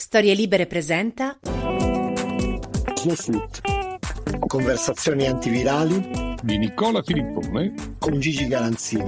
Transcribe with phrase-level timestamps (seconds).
[0.00, 1.38] Storie Libere presenta.
[4.46, 9.04] Conversazioni antivirali di Nicola Filippone con Gigi Galanzini.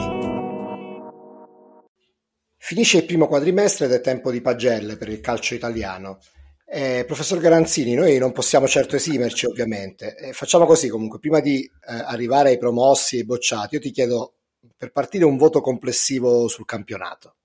[2.59, 6.19] Finisce il primo quadrimestre ed è tempo di pagelle per il calcio italiano.
[6.67, 10.15] Eh, professor Garanzini, noi non possiamo certo esimerci ovviamente.
[10.19, 11.71] Eh, facciamo così comunque, prima di eh,
[12.05, 14.35] arrivare ai promossi e ai bocciati, io ti chiedo
[14.77, 17.37] per partire un voto complessivo sul campionato.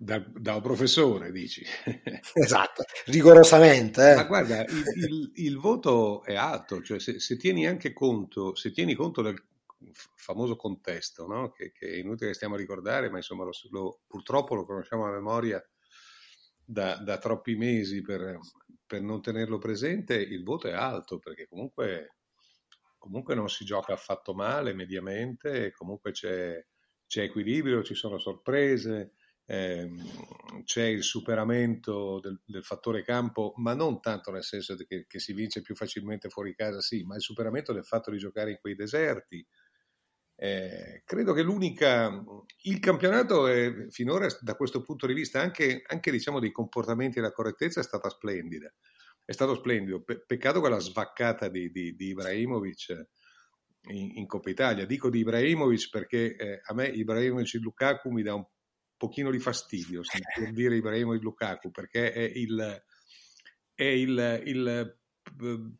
[0.00, 1.64] Da, da un professore, dici.
[2.34, 4.12] esatto, rigorosamente.
[4.12, 4.14] Eh.
[4.14, 8.70] Ma guarda, il, il, il, voto è alto, cioè se, se, tieni anche conto, se
[8.70, 9.42] tieni conto del
[10.14, 11.50] famoso contesto, no?
[11.50, 15.04] che, che, è inutile che stiamo a ricordare, ma insomma lo, lo, purtroppo lo conosciamo
[15.04, 15.60] a memoria
[16.64, 18.38] da, da troppi mesi per,
[18.86, 22.18] per, non tenerlo presente, il voto è alto, perché comunque,
[22.98, 26.64] comunque non si gioca affatto male mediamente, comunque c'è,
[27.04, 29.14] c'è equilibrio, ci sono sorprese
[29.50, 29.88] eh,
[30.64, 35.32] c'è il superamento del, del, fattore campo, ma non tanto nel senso che, che, si
[35.32, 38.74] vince più facilmente fuori casa, sì, ma il superamento del fatto di giocare in quei
[38.74, 39.44] deserti.
[40.36, 42.22] Eh, credo che l'unica,
[42.64, 47.22] il campionato è, finora da questo punto di vista, anche, anche diciamo, dei comportamenti e
[47.22, 48.70] la correttezza è stata splendida.
[49.24, 50.02] È stato splendido.
[50.02, 53.06] Pe- peccato quella svaccata di, di, di Ibrahimovic
[53.88, 54.84] in, in, Coppa Italia.
[54.84, 58.44] Dico di Ibrahimovic perché eh, a me Ibrahimovic e Lukaku mi dà un
[58.98, 62.84] pochino di fastidio sentir dire Ibrahimovic Lukaku perché è il,
[63.72, 64.98] è il, il eh,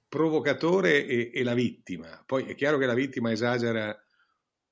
[0.09, 2.23] provocatore e, e, la vittima.
[2.25, 3.95] Poi è chiaro che la vittima esagera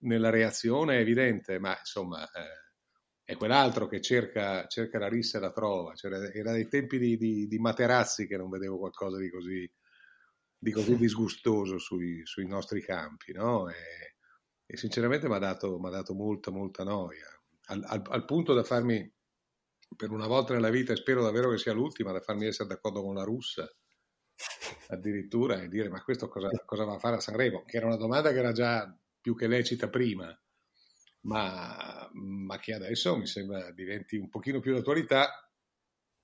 [0.01, 2.73] nella reazione, è evidente, ma insomma eh,
[3.25, 5.95] è quell'altro che cerca, cerca, la rissa e la trova.
[5.95, 9.69] Cioè, era dai tempi di, di, di, Materazzi che non vedevo qualcosa di così,
[10.57, 13.69] di così disgustoso sui, sui, nostri campi, no?
[13.69, 14.15] E,
[14.65, 17.36] e sinceramente mi ha dato, dato molta, molta noia
[17.67, 19.13] al, al, al punto da farmi,
[19.97, 23.03] per una volta nella vita, e spero davvero che sia l'ultima, da farmi essere d'accordo
[23.03, 23.69] con la russa
[24.89, 27.65] addirittura e dire ma questo cosa, cosa, va a fare a Sanremo?
[27.65, 30.39] Che era una domanda che era già più che lecita prima,
[31.23, 35.51] ma, ma che adesso mi sembra diventi un pochino più d'attualità,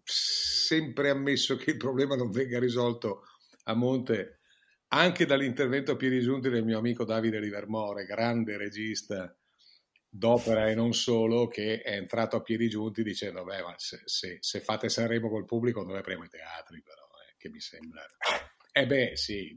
[0.04, 3.22] sempre ammesso che il problema non venga risolto
[3.64, 4.41] a monte
[4.88, 9.34] anche dall'intervento a piedi giunti del mio amico Davide Livermore, grande regista
[10.15, 14.37] d'opera e non solo, che è entrato a piedi giunti dicendo, beh, ma se, se,
[14.41, 18.03] se fate Sanremo col pubblico noi apriamo i teatri, però, eh, che mi sembra...
[18.73, 19.55] Eh beh, sì,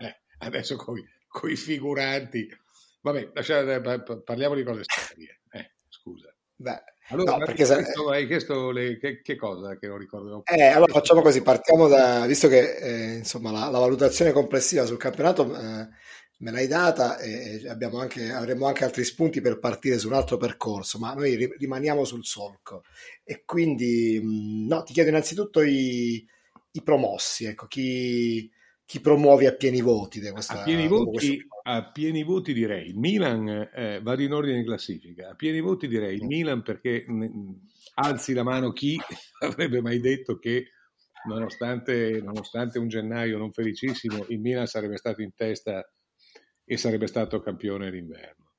[0.00, 2.48] eh adesso con i figuranti...
[3.02, 3.80] Vabbè, lasciate,
[4.24, 5.42] parliamo di cose serie.
[5.52, 6.34] Eh, scusa.
[6.56, 10.42] Beh, allora, no, perché chiesto, hai chiesto le, che, che, cosa che non ricordo?
[10.46, 14.96] Eh, allora facciamo così, partiamo da, visto che eh, insomma, la, la, valutazione complessiva sul
[14.96, 15.88] campionato eh,
[16.38, 20.98] me l'hai data e anche, avremo anche altri spunti per partire su un altro percorso,
[20.98, 22.82] ma noi rimaniamo sul solco.
[23.22, 26.26] E quindi no, ti chiedo innanzitutto i,
[26.72, 28.50] i promossi, ecco, chi,
[28.84, 30.20] chi promuovi a pieni voti?
[30.20, 34.66] Questa, a, pieni voti a pieni voti direi il Milan, eh, vado in ordine di
[34.66, 36.26] classifica, a pieni voti direi il mm.
[36.26, 37.54] Milan perché mh,
[37.94, 38.98] alzi la mano chi
[39.40, 40.72] avrebbe mai detto che
[41.26, 45.88] nonostante, nonostante un gennaio non felicissimo il Milan sarebbe stato in testa
[46.64, 48.52] e sarebbe stato campione d'inverno.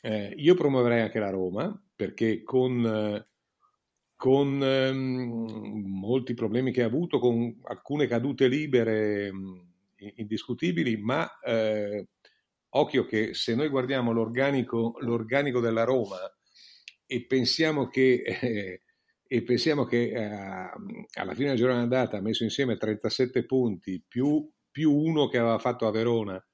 [0.00, 3.24] Eh, io promuoverei anche la Roma perché con,
[4.16, 9.72] con ehm, molti problemi che ha avuto, con alcune cadute libere mh,
[10.16, 12.06] indiscutibili, ma eh,
[12.70, 16.18] occhio che se noi guardiamo l'organico, l'organico della Roma
[17.06, 18.82] e pensiamo che, eh,
[19.26, 20.24] e pensiamo che eh,
[21.14, 25.86] alla fine della giornata ha messo insieme 37 punti più, più uno che aveva fatto
[25.86, 26.44] a Verona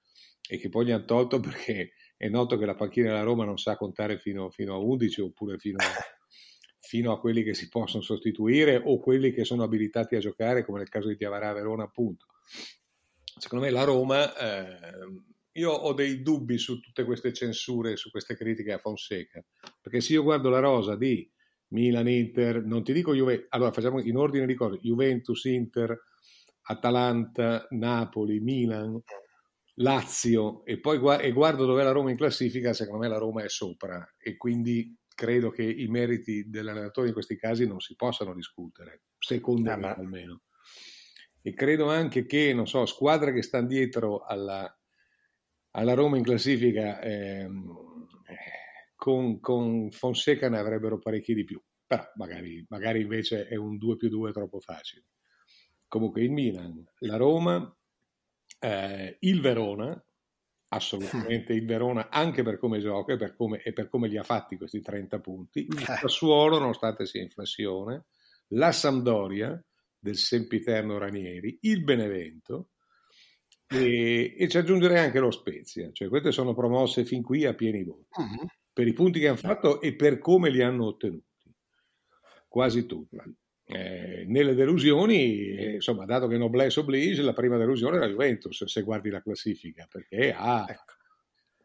[0.52, 3.56] e che poi gli hanno tolto perché è noto che la panchina della Roma non
[3.56, 5.84] sa contare fino, fino a 11 oppure fino a,
[6.80, 10.78] fino a, quelli che si possono sostituire o quelli che sono abilitati a giocare come
[10.78, 12.26] nel caso di Tiavarà Verona appunto.
[13.38, 18.34] Secondo me la Roma, eh, io ho dei dubbi su tutte queste censure, su queste
[18.36, 19.42] critiche a Fonseca,
[19.80, 21.30] perché se io guardo la rosa di
[21.68, 25.96] Milan, Inter, non ti dico Juventus, allora facciamo in ordine di cose, Juventus, Inter,
[26.62, 29.00] Atalanta, Napoli, Milan,
[29.80, 33.18] Lazio e poi gu- e guardo dove è la Roma in classifica, secondo me la
[33.18, 37.94] Roma è sopra e quindi credo che i meriti dell'allenatore in questi casi non si
[37.94, 40.42] possano discutere, secondo ah, me almeno.
[41.42, 44.78] E credo anche che, non so, squadre che stanno dietro alla,
[45.72, 48.06] alla Roma in classifica ehm,
[48.94, 53.96] con, con, Fonseca ne avrebbero parecchi di più, però magari, magari invece è un 2
[53.96, 55.06] più 2 troppo facile.
[55.88, 57.74] Comunque il Milan, la Roma,
[58.60, 60.04] eh, il Verona,
[60.68, 64.22] assolutamente il Verona anche per come gioca e per come, e per come li ha
[64.22, 65.96] fatti questi 30 punti, il eh.
[65.96, 68.04] Sassuolo nonostante sia in flessione,
[68.48, 69.60] la Sampdoria
[69.98, 72.70] del sempiterno Ranieri, il Benevento
[73.66, 77.84] e, e ci aggiungerei anche lo Spezia, cioè queste sono promosse fin qui a pieni
[77.84, 78.46] voti uh-huh.
[78.72, 81.54] per i punti che hanno fatto e per come li hanno ottenuti,
[82.48, 83.16] quasi tutti.
[83.72, 88.64] Eh, nelle delusioni, eh, insomma, dato che Noblesse oblige, la prima delusione è la Juventus,
[88.64, 90.94] se guardi la classifica, perché ha, ecco.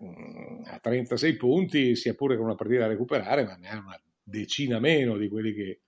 [0.05, 3.79] mh, mm, ha 36 punti, sia pure con una partita da recuperare, ma ne ha
[3.79, 5.81] una decina meno di quelli che,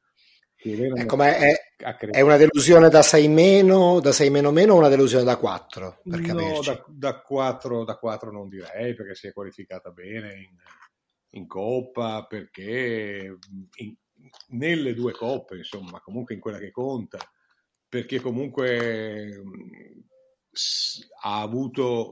[0.55, 1.53] che ecco, è,
[2.09, 6.01] è, una delusione da 6 meno, da 6 meno meno o una delusione da 4?
[6.01, 10.49] Per no, da, da, 4, da 4 non direi, perché si è qualificata bene in,
[11.39, 13.37] in Coppa, perché
[13.75, 13.95] in,
[14.49, 17.19] nelle due coppe, insomma, comunque in quella che conta,
[17.87, 19.43] perché comunque
[21.21, 22.11] ha avuto,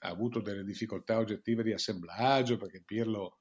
[0.00, 3.38] ha avuto delle difficoltà oggettive di assemblaggio, perché Pirlo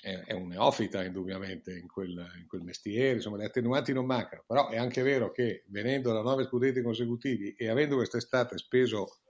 [0.00, 4.44] è, è un neofita indubbiamente in quel, in quel, mestiere, insomma le attenuanti non mancano,
[4.46, 9.20] però è anche vero che venendo da nove scudetti consecutivi e avendo quest'estate speso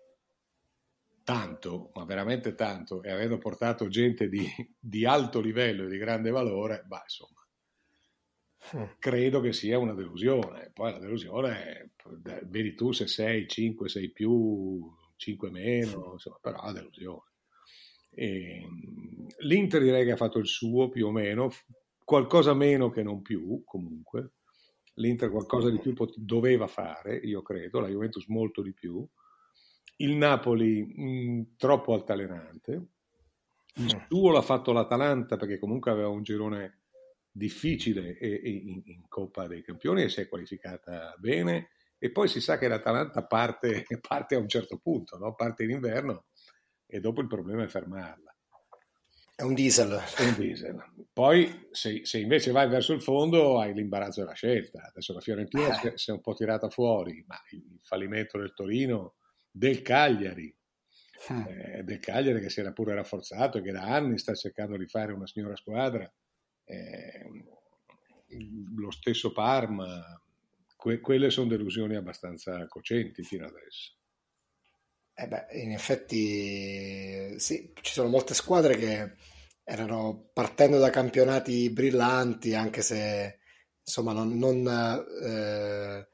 [1.22, 4.46] tanto, ma veramente tanto, e avendo portato gente di,
[4.78, 7.43] di alto livello e di grande valore, bah, insomma,
[8.98, 10.70] credo che sia una delusione.
[10.72, 11.92] Poi la delusione,
[12.46, 17.32] vedi tu se sei 5, 6 più, 5 meno, insomma, però la delusione.
[18.10, 21.50] E, ehm, L'Inter direi che ha fatto il suo più o meno,
[22.04, 24.32] qualcosa meno che non più comunque.
[24.94, 29.06] L'Inter qualcosa di più pot- doveva fare, io credo, la Juventus molto di più.
[29.96, 32.86] Il Napoli mh, troppo altalenante.
[33.76, 36.83] Il suo l'ha fatto l'Atalanta perché comunque aveva un girone
[37.36, 41.70] difficile in, in, Coppa dei Campioni e si è qualificata bene.
[41.98, 45.34] E poi si sa che l'Atalanta parte, parte a un certo punto, no?
[45.34, 46.26] parte in inverno
[46.86, 48.32] e dopo il problema è fermarla.
[49.36, 50.00] È un diesel.
[50.16, 50.84] È un diesel.
[51.12, 54.84] Poi se, se, invece vai verso il fondo hai l'imbarazzo della scelta.
[54.86, 55.98] Adesso la Fiorentina eh.
[55.98, 59.16] si è un po' tirata fuori, ma il fallimento del Torino,
[59.50, 60.54] del Cagliari,
[61.28, 61.78] eh.
[61.78, 64.86] Eh, del Cagliari che si era pure rafforzato e che da anni sta cercando di
[64.86, 66.08] fare una signora squadra,
[66.64, 67.24] eh,
[68.76, 70.20] lo stesso Parma,
[70.76, 73.92] que- quelle sono delusioni abbastanza cocenti fino adesso.
[75.16, 79.14] Eh beh, in effetti sì, ci sono molte squadre che
[79.62, 83.38] erano partendo da campionati brillanti, anche se
[83.80, 84.66] insomma non, non,
[85.22, 86.08] eh,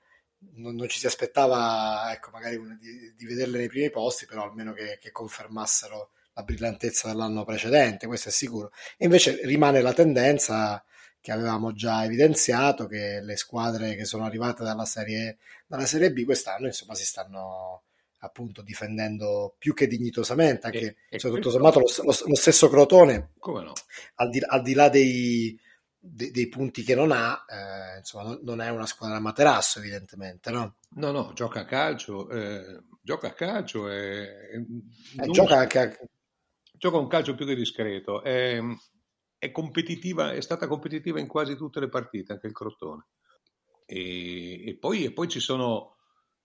[0.56, 4.72] non, non ci si aspettava ecco, magari di, di, vederle nei primi posti, però almeno
[4.72, 8.72] che, che confermassero la brillantezza dell'anno precedente, questo è sicuro.
[8.96, 10.84] E invece rimane la tendenza
[11.20, 16.24] che avevamo già evidenziato che le squadre che sono arrivate dalla serie, dalla serie B
[16.24, 17.82] quest'anno insomma si stanno
[18.20, 23.30] appunto difendendo più che dignitosamente anche e, cioè, tutto sommato lo, lo, lo, stesso Crotone
[23.42, 23.72] no?
[24.16, 25.58] al, di, al di là dei,
[25.98, 30.50] dei, dei, punti che non ha eh, insomma non, non, è una squadra materasso evidentemente
[30.50, 30.76] no?
[30.96, 34.22] no no gioca a calcio eh, gioca a calcio e,
[35.18, 35.96] eh, gioca anche a
[36.80, 38.58] gioca un calcio più che discreto, è,
[39.36, 43.08] è, competitiva, è stata competitiva in quasi tutte le partite, anche il Crotone.
[43.84, 45.96] E, e, poi, e poi, ci sono,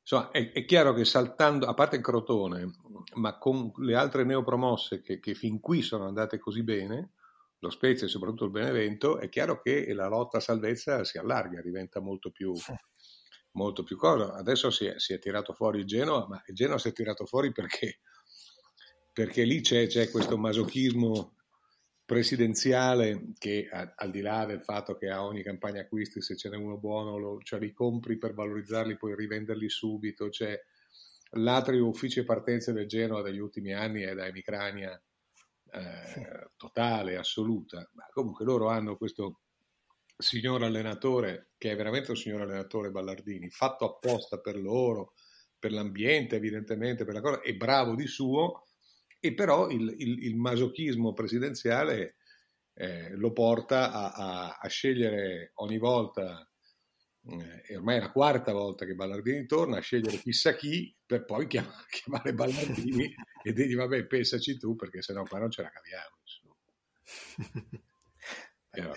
[0.01, 2.69] insomma, è, è, chiaro che saltando, a parte il Crotone,
[3.13, 7.13] ma con le altre neopromosse che, che fin qui sono andate così bene,
[7.59, 11.61] lo Spezia e soprattutto il Benevento, è chiaro che la lotta a salvezza si allarga,
[11.61, 12.51] diventa molto più,
[13.51, 14.33] molto più cosa.
[14.33, 17.25] Adesso si è, si è tirato fuori il Genoa, ma il Genoa si è tirato
[17.25, 17.99] fuori perché
[19.15, 21.37] perché lì c'è, c'è questo masochismo
[22.03, 26.57] presidenziale che al di là del fatto che a ogni campagna acquisti se ce n'è
[26.57, 30.27] uno buono lo, cioè li compri per valorizzarli poi rivenderli subito.
[30.27, 30.59] C'è
[31.37, 35.01] l'atrio ufficio e partenze del Genoa degli ultimi anni è da emicrania
[35.71, 37.89] eh, totale, assoluta.
[37.93, 39.43] Ma comunque loro hanno questo
[40.17, 45.13] signor allenatore che è veramente un signor allenatore Ballardini fatto apposta per loro
[45.57, 48.64] per l'ambiente evidentemente per la cosa, è bravo di suo
[49.25, 52.17] e però il, il, il masochismo presidenziale
[52.75, 56.47] eh, lo porta a, a, a, scegliere ogni volta,
[57.67, 61.47] eh, ormai è la quarta volta che Ballardini torna, a scegliere chissà chi per poi
[61.47, 66.13] chiamare, chiamare Ballardini e dirgli vabbè pensaci tu perché sennò qua non ce la caviamo.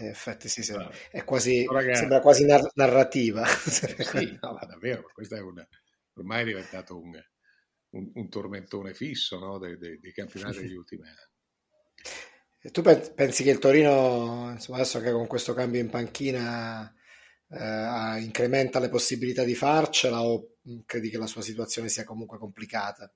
[0.03, 0.75] in effetti sì.
[1.11, 3.47] È quasi, sembra quasi nar- narrativa.
[3.47, 5.67] sì, no, ma davvero, questo è una,
[6.17, 7.19] ormai è diventato un,
[7.91, 12.71] un, un tormentone fisso no, dei, dei, dei, campionati degli ultimi anni.
[12.71, 16.93] tu pensi che il Torino, insomma, adesso che con questo cambio in panchina
[17.49, 23.13] eh, incrementa le possibilità di farcela o credi che la sua situazione sia comunque complicata?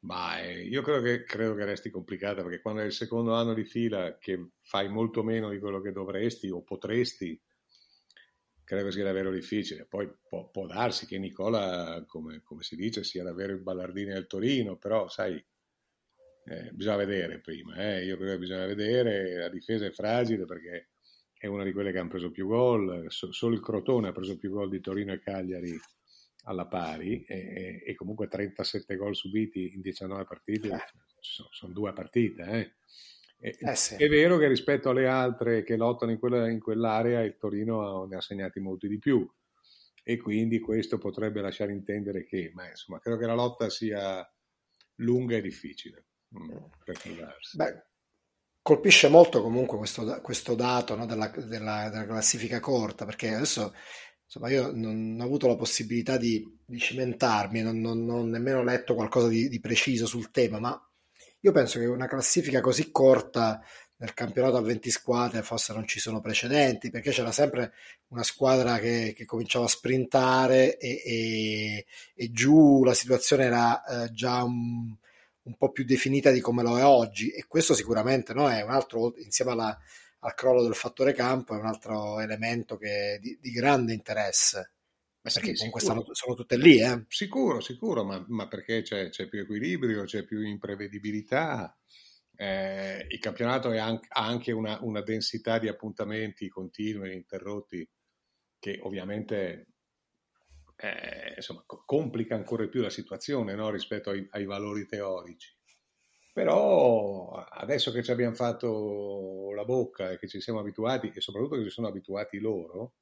[0.00, 3.54] Ma eh, io credo che, credo che, resti complicata perché quando è il secondo anno
[3.54, 7.40] di fila che fai molto meno di quello che dovresti o potresti,
[8.64, 9.84] credo sia davvero difficile.
[9.84, 14.26] Poi può, può darsi che Nicola, come, come, si dice, sia davvero il ballardino del
[14.26, 15.42] Torino, però sai,
[16.44, 17.76] eh, bisogna vedere prima.
[17.76, 18.04] Eh.
[18.04, 20.90] Io credo che bisogna vedere, la difesa è fragile perché
[21.42, 24.50] è una di quelle che hanno preso più gol, solo il Crotone ha preso più
[24.50, 25.76] gol di Torino e Cagliari
[26.44, 30.80] alla pari e, e comunque 37 gol subiti in 19 partite, eh.
[31.20, 32.42] sono, sono, due partite.
[32.42, 32.72] Eh.
[33.44, 33.96] E, eh sì.
[33.96, 38.14] È vero che rispetto alle altre che lottano in, quella, in quell'area il Torino ne
[38.14, 39.28] ha segnati molti di più
[40.04, 44.24] e quindi questo potrebbe lasciare intendere che, ma insomma, credo che la lotta sia
[44.96, 46.06] lunga e difficile
[46.38, 47.56] mm, per trovarsi.
[47.56, 47.84] Beh,
[48.62, 53.74] colpisce molto comunque questo, questo dato no, della, della, della, classifica corta, perché adesso
[54.24, 58.62] insomma, io non ho avuto la possibilità di, di cimentarmi, non, non, non, ho nemmeno
[58.62, 60.91] letto qualcosa di, di, preciso sul tema, ma
[61.44, 63.60] io penso che una classifica così corta
[63.96, 67.72] nel campionato a 20 squadre forse non ci sono precedenti, perché c'era sempre
[68.08, 74.10] una squadra che, che cominciava a sprintare e, e, e, giù la situazione era eh,
[74.12, 74.94] già un,
[75.42, 78.70] un, po' più definita di come lo è oggi e questo sicuramente no, è un
[78.70, 79.78] altro, insieme alla,
[80.20, 84.72] al crollo del fattore campo è un altro elemento che, di, di grande interesse.
[85.22, 87.04] Ma perché sì, comunque stanno, sono tutte lì, eh?
[87.08, 91.78] Sicuro, sicuro, ma, ma perché c'è, c'è, più equilibrio, c'è più imprevedibilità.
[92.34, 97.88] Eh, il campionato anche, ha anche una, una, densità di appuntamenti continui e interrotti
[98.58, 99.66] che ovviamente
[100.76, 103.70] eh, insomma, complica ancora più la situazione no?
[103.70, 105.54] rispetto ai, ai valori teorici.
[106.32, 111.56] Però adesso che ci abbiamo fatto la bocca e che ci siamo abituati, e soprattutto
[111.56, 112.94] che ci sono abituati loro,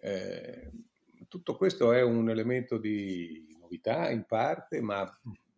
[0.00, 0.70] eh,
[1.28, 5.04] tutto questo è un elemento di novità in parte, ma,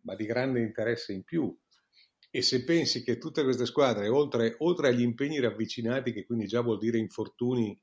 [0.01, 1.55] ma, di grande interesse in più.
[2.29, 6.61] E se pensi che tutte queste squadre, oltre, oltre agli impegni ravvicinati, che quindi già
[6.61, 7.79] vuol dire infortuni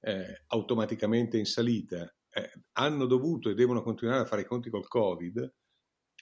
[0.00, 4.88] eh, automaticamente in salita, eh, hanno dovuto e devono continuare a fare i conti col
[4.88, 5.52] Covid,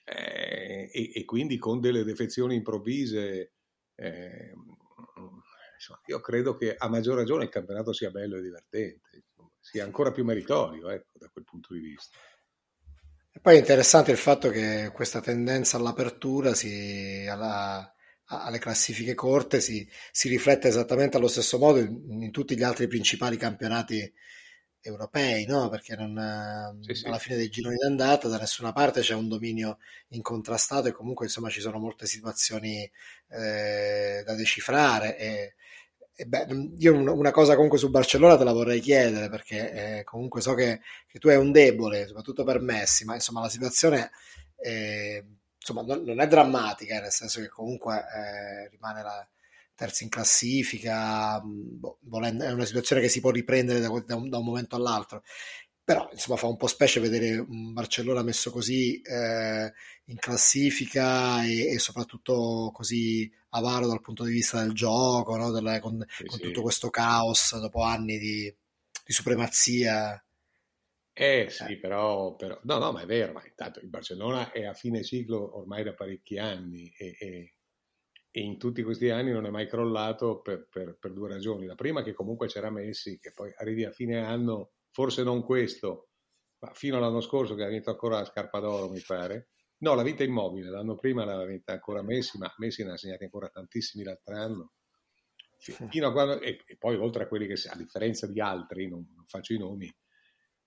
[0.05, 3.53] eh, e, e, quindi con delle defezioni improvvise.
[3.95, 4.53] Eh,
[5.75, 9.25] insomma, io credo che a maggior ragione il campionato sia bello e divertente,
[9.62, 12.19] sia ancora più meritorio ecco, da quel punto di vista.
[13.35, 19.61] E poi è interessante il fatto che questa tendenza all'apertura si, alla, alle classifiche corte
[19.61, 24.12] si, si, riflette esattamente allo stesso modo in, in tutti gli altri principali campionati
[24.83, 25.69] europei, no?
[25.69, 27.07] perché non, sì, sì.
[27.07, 29.78] alla fine dei gironi d'andata da nessuna parte c'è un dominio
[30.09, 32.90] incontrastato e comunque insomma ci sono molte situazioni
[33.28, 35.54] eh, da decifrare e,
[36.14, 36.47] e beh,
[36.78, 40.81] io una cosa comunque su Barcellona te la vorrei chiedere perché eh, comunque so che,
[41.07, 44.11] che, tu hai un debole soprattutto per Messi ma insomma la situazione
[44.57, 45.25] eh,
[45.59, 49.26] insomma, non, non, è drammatica nel senso che comunque eh, rimane la
[49.75, 54.28] terzi in classifica, boh, volendo, è una situazione che si può riprendere da, da, un,
[54.28, 55.23] da, un, momento all'altro.
[55.85, 59.73] Però insomma fa un po' specie vedere un Barcellona messo così eh,
[60.04, 65.51] in classifica e, e, soprattutto così avaro dal punto di vista del gioco, no?
[65.51, 66.45] Delle, con, sì, con sì.
[66.45, 68.55] tutto questo caos dopo anni di,
[69.05, 70.23] di supremazia.
[71.15, 71.79] Eh sì, eh.
[71.79, 75.59] Però, però, no, no, ma è vero, ma intanto il Barcellona è a fine ciclo
[75.59, 77.55] ormai da parecchi anni e, e
[78.35, 81.67] e in tutti questi anni non è mai crollato per, per, per, due ragioni.
[81.67, 86.09] La prima che comunque c'era Messi, che poi arrivi a fine anno, forse non questo,
[86.61, 89.51] ma fino all'anno scorso che ha vinto ancora la scarpa d'oro, mi pare.
[89.83, 93.25] No, la vinta immobile, l'anno prima l'aveva vinta ancora Messi, ma Messi ne ha segnati
[93.25, 94.73] ancora tantissimi l'altro anno.
[95.59, 99.07] Fino a quando, e, e, poi oltre a quelli che, a differenza di altri, non,
[99.15, 99.93] non, faccio i nomi,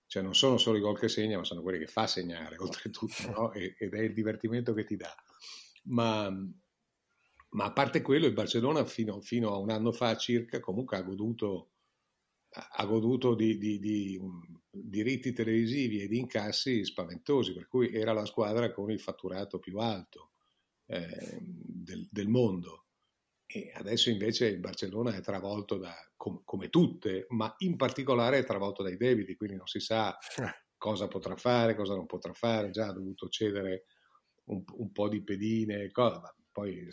[0.06, 3.30] cioè non sono solo i gol che segna, ma sono quelli che fa segnare, oltretutto,
[3.30, 3.52] no?
[3.52, 5.14] ed è il divertimento che ti dà.
[5.84, 6.30] Ma
[7.50, 11.02] ma a parte quello, il Barcellona fino, fino, a un anno fa circa comunque ha
[11.02, 11.75] goduto,
[12.56, 18.12] ha goduto di, di, di um, diritti televisivi e di incassi spaventosi, per cui era
[18.12, 20.32] la squadra con il fatturato più alto
[20.86, 22.84] eh, del, del, mondo.
[23.46, 28.44] E adesso invece il Barcellona è travolto da, com, come tutte, ma in particolare è
[28.44, 30.16] travolto dai debiti, quindi non si sa
[30.76, 33.84] cosa potrà fare, cosa non potrà fare, già ha dovuto cedere
[34.46, 36.88] un, un po' di pedine, cosa, poi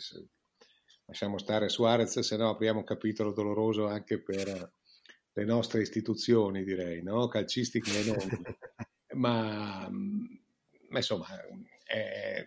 [1.06, 4.72] lasciamo stare Suarez, se no apriamo un capitolo doloroso anche per
[5.34, 7.28] le nostre istituzioni, direi, no?
[7.28, 8.44] calcistiche e non.
[9.14, 11.26] ma, ma, insomma,
[11.84, 12.44] è,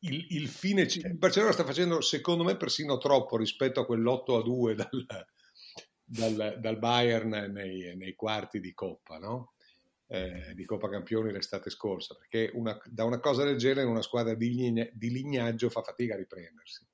[0.00, 0.82] il, il, fine.
[0.82, 5.06] Il Barcellona sta facendo, secondo me, persino troppo rispetto a quell'8 a 2 dal,
[6.04, 9.52] dal, dal Bayern nei, nei, quarti di Coppa, no?
[10.08, 14.34] eh, di Coppa Campioni l'estate scorsa, perché una, da una cosa del genere una squadra
[14.34, 16.86] di, di lignaggio fa fatica a riprendersi.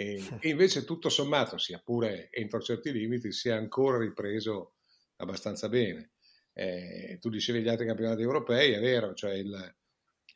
[0.00, 4.76] E, e, invece tutto sommato, sia pure entro certi limiti, si è ancora ripreso
[5.16, 6.12] abbastanza bene.
[6.52, 9.74] Eh, tu dicevi gli altri campionati europei, è vero, cioè il,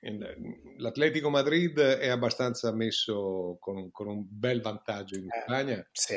[0.00, 5.78] il, l'Atletico Madrid è abbastanza messo con, con un bel vantaggio in eh, Spagna.
[5.78, 6.16] Eh, sì.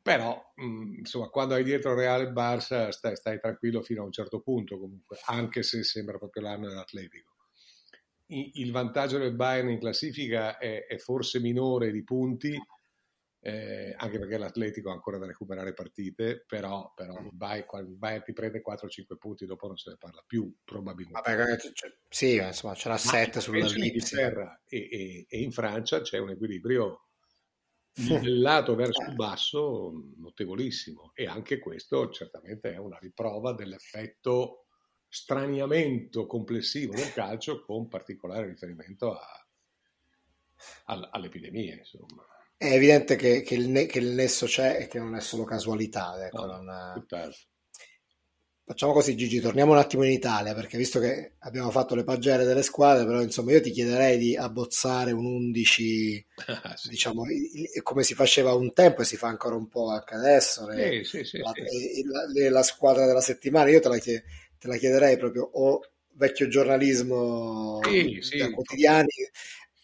[0.00, 4.06] Però, mh, mm, insomma, quando hai dietro Real e Barça stai, stai, tranquillo fino a
[4.06, 7.34] un certo punto comunque, anche se sembra proprio l'anno dell'Atletico.
[8.28, 12.58] I, il vantaggio del Bayern in classifica è, è forse minore di punti,
[13.40, 18.32] eh, anche perché l'Atletico ha ancora da recuperare partite, però, però Bayern, il Bayern ti
[18.32, 21.34] prende 4-5 punti, dopo non se ne parla più probabilmente.
[21.34, 26.00] Vabbè, cioè, sì, insomma, c'è la 7 sulla In Inghilterra e, e, e, in Francia
[26.00, 27.08] c'è un equilibrio
[27.94, 34.66] livellato verso il basso notevolissimo e anche questo certamente è una riprova dell'effetto
[35.08, 39.46] straniamento complessivo del calcio con particolare riferimento a,
[40.86, 42.26] a, all'epidemia insomma.
[42.58, 45.44] È evidente che, che, il ne- che, il nesso c'è e che non è solo
[45.44, 46.26] casualità.
[46.26, 47.06] Ecco, no, non...
[48.64, 52.44] Facciamo così, Gigi, torniamo un attimo in Italia, perché visto che abbiamo fatto le pagelle
[52.44, 56.88] delle squadre, però insomma io ti chiederei di abbozzare un 11, ah, sì.
[56.90, 57.22] diciamo,
[57.82, 61.24] come si faceva un tempo e si fa ancora un po' anche adesso, le, sì,
[61.24, 64.24] sì, la, la, la, squadra della settimana, io te la, chied-
[64.58, 65.80] te la chiederei proprio o
[66.12, 67.80] vecchio giornalismo
[68.36, 69.08] da quotidiani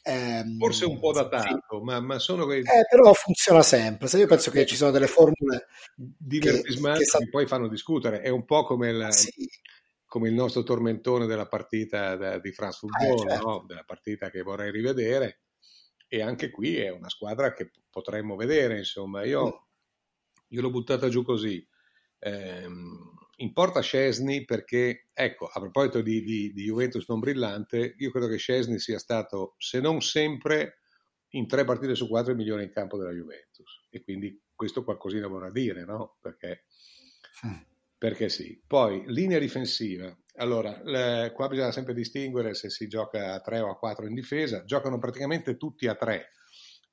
[0.07, 1.83] Ehm, Forse un po' datato, sì.
[1.83, 2.51] ma, ma, sono.
[2.53, 4.07] Eh, però funziona sempre.
[4.07, 8.21] Se io penso che ci sono delle formule divertismanti che, che, che poi fanno discutere.
[8.21, 9.49] È un po' come, la, sì.
[10.05, 13.47] come il nostro tormentone della partita da, di France Football, eh, certo.
[13.47, 13.65] no?
[13.67, 15.41] della partita che vorrei rivedere.
[16.07, 18.77] E anche qui è una squadra che potremmo vedere.
[18.77, 19.51] Insomma, io, mm.
[20.49, 21.67] io l'ho buttata giù così.
[22.19, 28.27] Ehm, importa Scesni perché, ecco, a proposito di, di, di, Juventus non brillante, io credo
[28.27, 30.81] che Scesni sia stato, se non sempre,
[31.31, 33.87] in tre partite su quattro il migliore in campo della Juventus.
[33.91, 36.17] E quindi questo qualcosina vorrà dire, no?
[36.21, 36.65] Perché,
[37.99, 38.61] perché sì.
[38.67, 40.17] Poi, linea difensiva.
[40.37, 44.15] Allora, le, qua bisogna sempre distinguere se si gioca a tre o a quattro in
[44.15, 44.65] difesa.
[44.65, 46.31] Giocano praticamente tutti a tre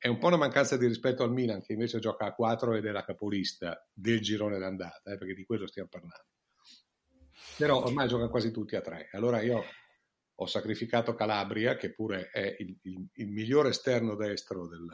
[0.02, 2.86] è un po' una mancanza di rispetto al Milan che invece gioca a 4 ed
[2.88, 6.26] è la capolista del girone d'andata, eh, perché di quello stiamo parlando.
[7.62, 9.10] Però ormai giocano quasi tutti a 3.
[9.12, 9.64] Allora io
[10.34, 14.88] ho sacrificato Calabria, che pure è il, il, il migliore esterno destro del,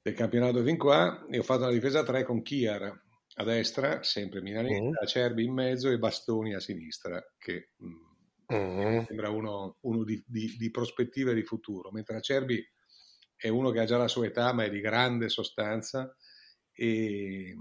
[0.00, 3.02] del campionato fin qua, e ho fatto una difesa a 3 con Chiar
[3.34, 4.92] a destra, sempre milanese, mm.
[5.00, 9.04] Acerbi in mezzo e Bastoni a sinistra, che mh, mm, mm.
[9.06, 12.64] sembra uno, uno di, di, di prospettiva e di futuro, mentre Acerbi
[13.34, 16.14] è uno che ha già la sua età, ma è di grande sostanza
[16.72, 17.52] e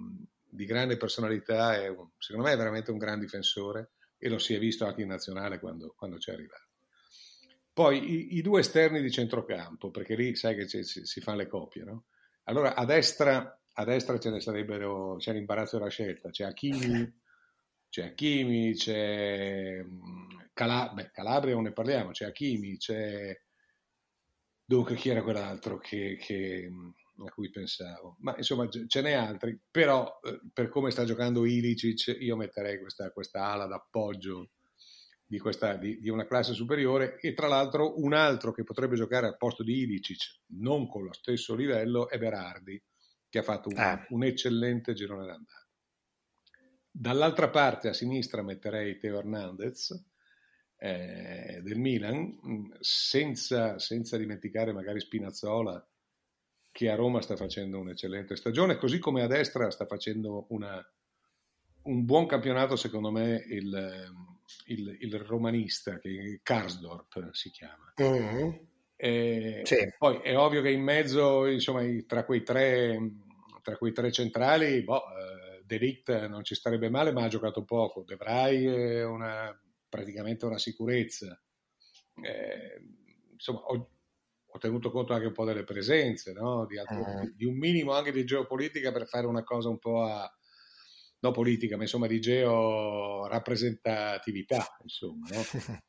[0.51, 1.75] di grande personalità.
[1.75, 5.01] È un, secondo me è veramente un gran difensore e lo si è visto anche
[5.01, 6.67] in nazionale quando, quando c'è arrivato.
[7.73, 11.47] Poi i, i, due esterni di centrocampo, perché lì sai che si, si fanno le
[11.47, 12.05] coppie, no?
[12.43, 17.19] Allora a destra, a destra ce ne sarebbero, c'è l'imbarazzo della scelta, c'è Achimi,
[17.87, 19.85] c'è Achimi, c'è
[20.53, 23.39] Calab- beh, Calabria non ne parliamo, c'è Achimi, c'è
[24.71, 26.69] Dunque, chi era quell'altro che, che,
[27.25, 28.17] a cui pensavo?
[28.19, 33.12] Ma insomma, ce n'è altri, però eh, per come sta giocando Ilicic, io metterei questa,
[33.12, 34.51] questa ala d'appoggio
[35.25, 39.27] di, questa, di, di, una classe superiore e tra l'altro un altro che potrebbe giocare
[39.27, 42.81] al posto di Ilicic, non con lo stesso livello, è Berardi,
[43.29, 44.05] che ha fatto un, ah.
[44.10, 45.67] un eccellente girone d'andata.
[46.93, 50.10] Dall'altra parte a sinistra metterei Teo Hernandez,
[50.84, 55.88] eh, del Milan, mm, senza, senza, dimenticare magari Spinazzola,
[56.71, 60.84] che a Roma sta facendo un'eccellente stagione, così come a destra sta facendo una,
[61.84, 64.13] un buon campionato, secondo me, il,
[64.65, 67.93] il, il romanista, che Karsdorp si chiama.
[68.01, 68.49] Mm-hmm.
[68.95, 69.93] Eh, sì.
[69.97, 72.97] Poi è ovvio che in mezzo, insomma, tra quei tre,
[73.62, 78.03] tra quei tre centrali, boh, eh, Delict non ci starebbe male, ma ha giocato poco.
[78.03, 81.41] De Vrij è una praticamente una sicurezza.
[82.23, 82.81] Eh,
[83.34, 83.89] insomma, ho,
[84.51, 86.65] ho, tenuto conto anche un po' delle presenze, no?
[86.65, 90.03] di, altro, uh di, un minimo anche di geopolitica per fare una cosa un po'
[90.03, 90.29] a,
[91.21, 95.27] no politica, ma insomma di georappresentatività, insomma.
[95.29, 95.41] No?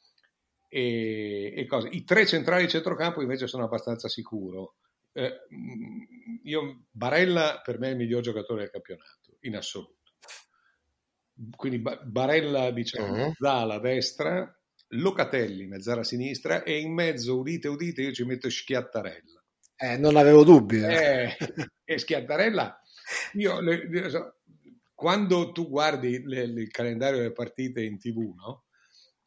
[0.68, 4.76] e, e I tre centrali di centrocampo invece sono abbastanza sicuro.
[5.12, 5.46] eh,
[6.44, 10.00] io, Barella per me è il miglior giocatore del campionato, in assoluto.
[11.56, 13.32] Quindi Barella, diciamo, uh-huh.
[13.38, 14.54] Zala destra,
[14.94, 19.42] Locatelli, mezzala sinistra e in mezzo, udite, udite, io ci metto Schiattarella.
[19.76, 20.82] Eh, non avevo dubbi.
[20.82, 21.36] Eh,
[21.84, 22.80] e Schiattarella,
[23.34, 23.88] io, le,
[24.94, 28.64] quando tu guardi le, il calendario delle partite in tv, no?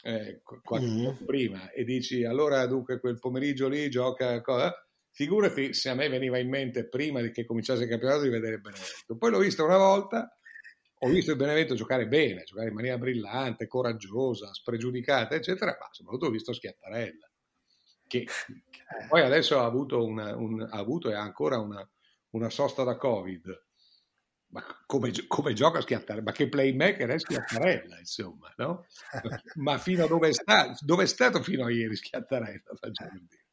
[0.03, 1.25] Eh, qualche mm.
[1.25, 4.71] prima e dici allora dunque quel pomeriggio lì gioca cosa?
[5.09, 9.17] figurati se a me veniva in mente prima che cominciasse il campionato di vedere Benevento
[9.17, 10.34] poi l'ho visto una volta
[11.05, 16.27] ho visto il Benevento giocare bene giocare in maniera brillante, coraggiosa spregiudicata eccetera ma soprattutto
[16.27, 17.29] ho visto Schiattarella
[18.07, 21.87] che, che poi adesso ha avuto, una, un, ha avuto e ha ancora una,
[22.31, 23.63] una sosta da covid
[24.55, 28.85] ma come, come gioca Schiattarella, ma che playmaker è Schiattarella, insomma, no?
[29.55, 33.43] Ma fino a dove è stato, dove è stato fino a ieri Schiattarella, facciamo dire.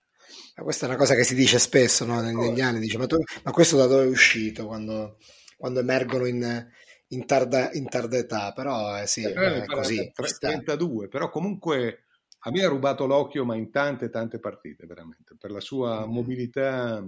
[0.55, 2.21] Questa è una cosa che si dice spesso no?
[2.21, 5.19] negli anni, dice, ma, tu, ma, questo da dove è uscito quando,
[5.57, 6.71] quando emergono in,
[7.13, 8.53] in, tarda, in, tarda, età?
[8.53, 10.13] Però eh, sì, eh, è così.
[10.13, 12.05] 32, però comunque
[12.41, 16.13] a me ha rubato l'occhio, ma in tante, tante partite, veramente, per la sua mm.
[16.13, 17.05] mobilità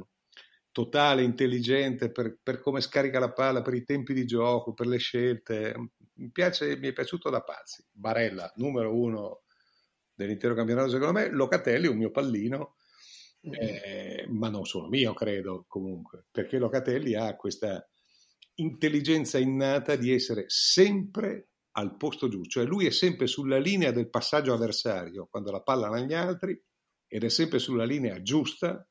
[0.70, 4.98] totale, intelligente, per, per, come scarica la palla, per i tempi di gioco, per le
[4.98, 5.74] scelte.
[6.14, 7.84] Mi, piace, mi è piaciuto da pazzi.
[7.90, 9.42] Barella, numero uno
[10.14, 12.76] dell'intero campionato secondo me, Locatelli, un mio pallino,
[13.40, 17.86] eh, ma non solo mio credo comunque, perché Locatelli ha questa
[18.56, 24.08] intelligenza innata di essere sempre al posto giusto, cioè lui è sempre sulla linea del
[24.08, 26.60] passaggio avversario quando la palla ha gli altri
[27.06, 28.88] ed è sempre sulla linea giusta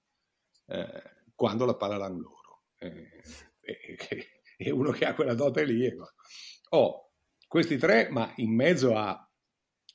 [0.66, 2.64] eh, quando la palla l'hanno loro.
[2.78, 3.22] Eh,
[4.58, 5.88] e, uno che ha quella dote lì.
[5.88, 6.08] Ho
[6.70, 7.12] oh,
[7.48, 9.30] questi tre, ma in mezzo a,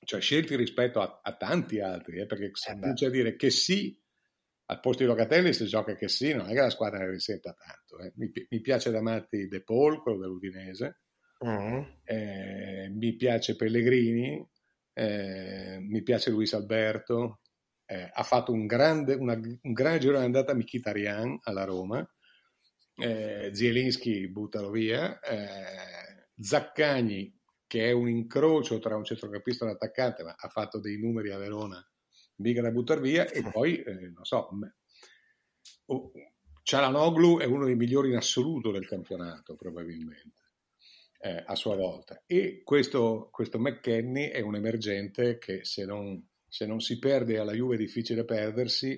[0.05, 3.51] cioè scelti rispetto a, a tanti altri, eh, perché si eh comincia a dire che
[3.51, 3.99] sì,
[4.71, 7.55] al posto di Locatelli si gioca che sì, non è che la squadra ne risenta
[7.55, 8.05] tanto.
[8.05, 8.13] Eh.
[8.17, 11.01] Mi, mi, piace da matti De Paul, quello dell'Udinese,
[11.45, 11.81] mm.
[12.05, 14.47] eh, mi piace Pellegrini,
[14.93, 17.41] eh, mi piace Luis Alberto,
[17.87, 22.07] eh, ha fatto un grande, una, un grande giro d'andata Mkhitaryan alla Roma,
[22.97, 27.35] eh, Zielinski buttalo via, eh, Zaccagni
[27.67, 31.31] che è un incrocio tra un centrocampista e un attaccante, ma ha fatto dei numeri
[31.31, 31.87] a Verona,
[32.39, 34.49] mica da buttare via, e poi, eh, non so,
[35.87, 36.13] oh,
[36.63, 40.51] Cialanoglu è uno dei migliori in assoluto del campionato, probabilmente,
[41.21, 42.23] eh, a sua volta.
[42.27, 47.53] E questo, questo McKenny è un emergente che se non se non si perde alla
[47.53, 48.93] Juve è difficile perdersi.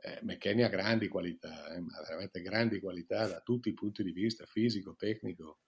[0.00, 4.12] Eh, McKenny ha grandi qualità, eh, ma veramente grandi qualità da tutti i punti di
[4.12, 5.58] vista, fisico, tecnico,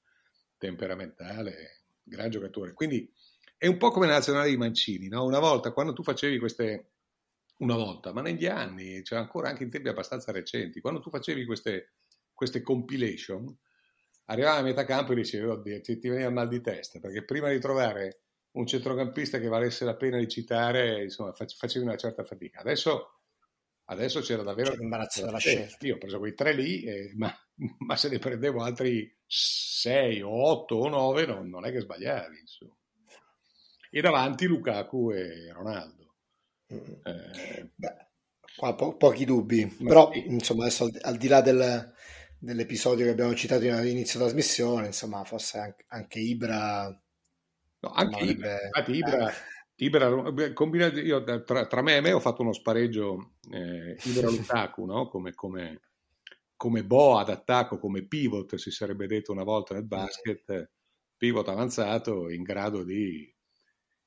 [0.57, 2.73] temperamentale, gran giocatore.
[2.73, 3.13] Quindi
[3.61, 5.23] è un po' come la nazionale di Mancini, no?
[5.23, 6.93] Una volta, quando tu facevi queste,
[7.59, 11.45] una volta, ma negli anni, cioè ancora anche in tempi abbastanza recenti, quando tu facevi
[11.45, 11.97] queste,
[12.33, 13.55] queste compilation,
[14.25, 17.51] arrivavi a metà campo e dicevi, oddio, ti, ti veniva mal di testa, perché prima
[17.51, 22.61] di trovare un centrocampista che valesse la pena di citare, insomma, facevi una certa fatica.
[22.61, 23.21] Adesso,
[23.85, 24.71] adesso c'era davvero...
[24.71, 25.87] C'è imbarazzo della scelta.
[25.87, 27.31] Io ho preso quei tre lì, eh, ma,
[27.81, 32.39] ma, se ne prendevo altri sei o otto o nove, non, non è che sbagliavi,
[32.41, 32.75] insomma.
[33.91, 36.15] E davanti Lukaku e Ronaldo.
[36.73, 36.79] Mm.
[37.03, 37.97] Eh, Beh,
[38.57, 40.25] qua po- pochi dubbi, però sì.
[40.29, 41.93] insomma adesso al, al di là del,
[42.39, 46.97] dell'episodio che abbiamo citato all'inizio della trasmissione, insomma forse anche, anche Ibra
[47.81, 49.33] No, anche Ibra, infatti Ibra,
[49.77, 55.09] Ibra combina, io, tra, tra, me e me ho fatto uno spareggio eh, Ibra-Lukaku, no?
[55.09, 55.81] come, come,
[56.57, 60.71] come boa d'attacco, come pivot si sarebbe detto una volta nel basket,
[61.17, 63.35] pivot avanzato in grado di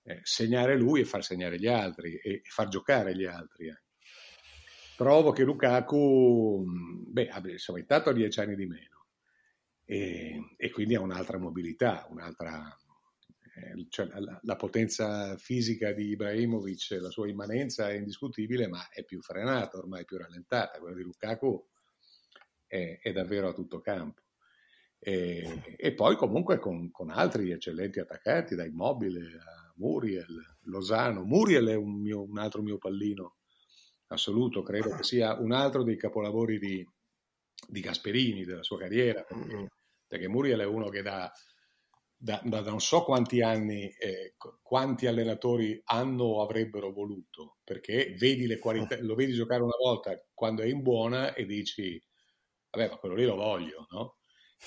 [0.04, 3.68] eh, segnare lui e far segnare gli altri e, far giocare gli altri.
[3.68, 3.82] Eh.
[4.96, 6.63] Trovo che Lukaku,
[7.08, 9.08] beh, insomma, intanto ha dieci anni di meno
[9.86, 12.78] e, e quindi ha un'altra mobilità, un'altra
[13.56, 19.04] eh, cioè la, la, potenza fisica di Ibrahimovic, la sua immanenza è indiscutibile, ma è
[19.04, 20.80] più frenata, ormai più rallentata.
[20.80, 21.63] Quella di Lukaku
[22.66, 24.22] è, è davvero a tutto campo.
[24.98, 31.23] E, e poi comunque con, con, altri eccellenti attaccanti, da Immobile a Muriel, Lozano.
[31.23, 33.38] Muriel è un, mio, un altro mio pallino
[34.07, 36.88] assoluto, credo che sia un altro dei capolavori di,
[37.67, 39.71] di Gasperini, della sua carriera, perché,
[40.07, 41.31] perché Muriel è uno che da
[42.23, 48.47] da, da, non so quanti anni, eh, quanti allenatori hanno o avrebbero voluto, perché vedi
[48.47, 52.01] le qualità, lo vedi giocare una volta quando è in buona e dici,
[52.69, 54.19] vabbè, ma quello lì lo voglio, no?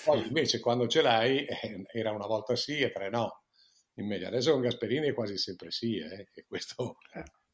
[0.05, 3.45] Poi invece quando ce l'hai eh, era una volta sì e tre no.
[3.99, 4.29] In media.
[4.29, 6.99] Adesso con Gasperini è quasi sempre sì, eh, e questo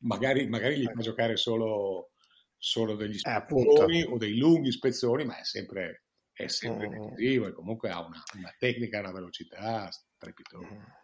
[0.02, 2.12] magari, magari gli fa giocare solo,
[2.56, 6.92] solo degli spezzoni eh, o dei lunghi spezzoni, ma è sempre, è sempre mm.
[6.92, 11.01] decisivo e comunque ha una, una tecnica, una velocità strepitosa.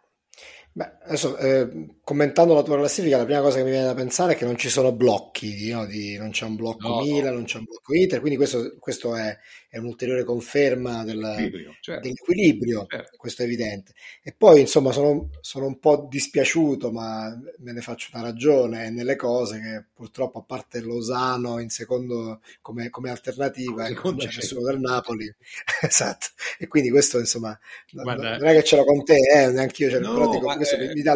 [0.71, 4.33] Beh, adesso eh, commentando la tua classifica, la prima cosa che mi viene da pensare
[4.33, 5.85] è che non ci sono blocchi, no?
[5.85, 9.15] Di, non c'è un blocco no, Milan, non c'è un blocco Inter, quindi questo, questo
[9.15, 9.35] è,
[9.67, 12.01] è, un'ulteriore conferma del, dell'equilibrio, certo.
[12.01, 13.17] dell'equilibrio certo.
[13.17, 13.93] questo è evidente.
[14.23, 19.15] E poi insomma sono, sono, un po' dispiaciuto, ma me ne faccio una ragione nelle
[19.15, 24.61] cose che purtroppo a parte Losano in secondo come, come alternativa, ecco, non c'è nessuno
[24.61, 25.29] del Napoli,
[25.81, 27.57] esatto, e quindi questo insomma
[27.91, 30.55] Guarda, non è che ce l'ho con te, eh, neanche io ce l'ho, no, però
[30.55, 31.15] questo eh, mi dà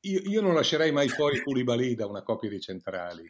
[0.00, 3.28] io, io, non lascerei mai fuori Koulibaly da una coppia di centrali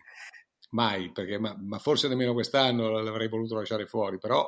[0.70, 4.46] mai, perché, ma, ma, forse nemmeno quest'anno l'avrei voluto lasciare fuori, però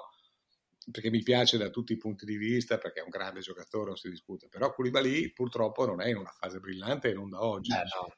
[0.91, 3.97] perché mi piace da tutti i punti di vista, perché è un grande giocatore, non
[3.97, 7.73] si discute, però Koulibaly purtroppo non è in una fase brillante e non da oggi.
[7.73, 8.15] Eh, no.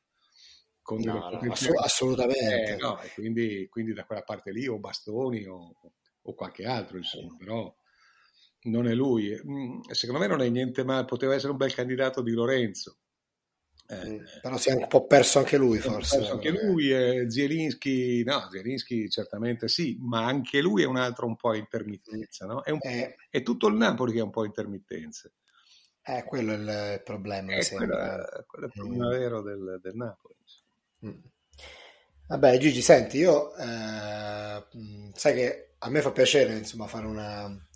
[0.83, 1.53] Con no, no,
[1.83, 2.75] assolutamente.
[2.75, 5.73] Eh, no, quindi, quindi, da quella parte lì o Bastoni o,
[6.23, 7.73] o qualche altro, insomma, però
[8.63, 9.39] non è lui.
[9.47, 12.99] Mm, secondo me non è niente male, poteva essere un bel candidato di Lorenzo,
[13.91, 16.19] eh, mm, però si è un po' perso anche lui, forse.
[16.19, 21.27] Perso anche lui, eh, Zielinski, no, Zielinski certamente sì, ma anche lui è un altro
[21.27, 22.63] un po' intermittenza, no?
[22.63, 25.29] È, eh, è tutto il Napoli che è un po' intermittenza.
[26.03, 27.97] Eh, quello è il problema, è quello,
[28.47, 29.11] quello è il problema mm.
[29.11, 30.35] vero del, del Napoli.
[31.07, 31.19] Mm.
[32.29, 34.65] Vabbè, Gigi, senti, io eh,
[35.15, 37.69] sai che a me fa piacere, insomma, fare una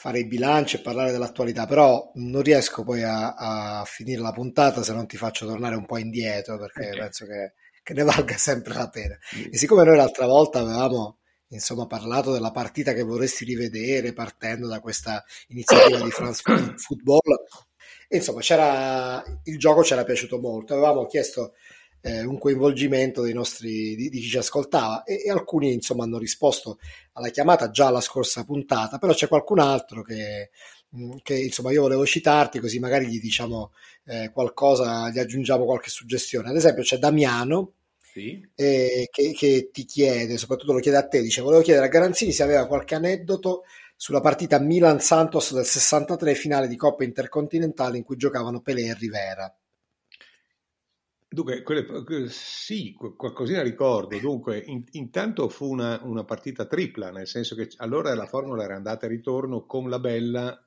[0.00, 4.84] fare i bilanci e parlare dell'attualità, però non riesco poi a, a, finire la puntata
[4.84, 6.98] se non ti faccio tornare un po' indietro perché okay.
[7.00, 9.18] penso che, che, ne valga sempre la pena.
[9.50, 14.78] E siccome noi l'altra volta avevamo insomma parlato della partita che vorresti rivedere partendo da
[14.78, 16.42] questa iniziativa di France
[16.78, 17.44] Football,
[18.10, 21.54] insomma c'era il gioco ci era piaciuto molto, avevamo chiesto
[22.00, 26.18] eh, un coinvolgimento dei nostri, di, di chi ci ascoltava e, e, alcuni insomma hanno
[26.18, 26.78] risposto
[27.12, 30.50] alla chiamata già alla scorsa puntata, però c'è qualcun altro che,
[30.96, 33.72] mm, che insomma io volevo citarti così magari gli diciamo
[34.04, 36.48] eh, qualcosa, gli aggiungiamo qualche suggestione.
[36.50, 37.72] Ad esempio c'è Damiano
[38.12, 38.40] sì.
[38.54, 42.32] eh, che, che, ti chiede, soprattutto lo chiede a te, dice volevo chiedere a Garanzini
[42.32, 43.64] se aveva qualche aneddoto
[43.96, 49.52] sulla partita Milan-Santos del 63 finale di Coppa Intercontinentale in cui giocavano Pelé e Rivera.
[51.30, 54.18] Dunque, quelle, sì, qualcosina ricordo.
[54.18, 58.76] Dunque, in, intanto fu una, una, partita tripla, nel senso che allora la formula era
[58.76, 60.58] andata e ritorno con la Bella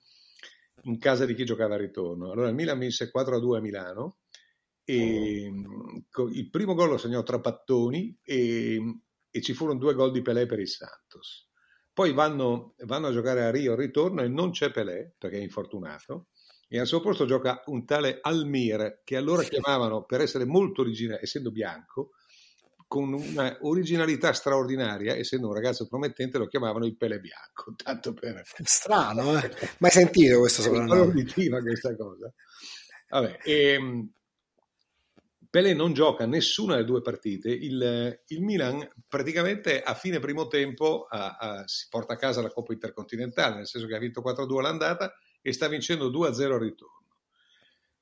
[0.83, 2.31] in casa di chi giocava a ritorno.
[2.31, 4.17] Allora il Milan vinse 4 a 2 a Milano
[4.83, 5.51] e
[6.15, 6.29] oh.
[6.29, 8.79] il primo gol lo segnò Trapattoni e,
[9.31, 11.49] e, ci furono due gol di Pelé per il Santos.
[11.91, 15.41] Poi vanno, vanno a giocare a Rio al ritorno e non c'è Pelé perché è
[15.41, 16.27] infortunato
[16.73, 21.19] e al suo posto gioca un tale Almir che allora chiamavano, per essere molto originale,
[21.21, 22.11] essendo bianco,
[22.87, 27.73] con una originalità straordinaria, essendo un ragazzo promettente, lo chiamavano il Pele Bianco.
[27.83, 28.41] Tanto per...
[28.63, 29.51] Strano, eh?
[29.79, 31.11] Mai sentito questo soprannome?
[31.49, 32.33] Non questa cosa.
[33.09, 34.11] Vabbè, e, ehm,
[35.49, 37.49] Pele non gioca nessuna delle due partite.
[37.49, 42.49] Il, il Milan praticamente a fine primo tempo a, a, si porta a casa la
[42.49, 47.07] Coppa Intercontinentale, nel senso che ha vinto 4-2 l'andata e sta vincendo 2-0 al ritorno,